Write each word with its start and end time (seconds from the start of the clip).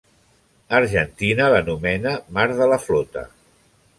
Argentina 0.77 1.51
l'anomena 1.55 2.15
Mar 2.39 2.47
de 2.61 2.69
la 2.75 2.83
Flota. 2.89 3.27